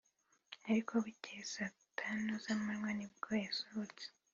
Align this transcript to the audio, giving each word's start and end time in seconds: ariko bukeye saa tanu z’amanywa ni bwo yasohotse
ariko 0.69 0.93
bukeye 1.03 1.43
saa 1.53 1.73
tanu 1.99 2.31
z’amanywa 2.43 2.89
ni 2.97 3.07
bwo 3.13 3.31
yasohotse 3.45 4.05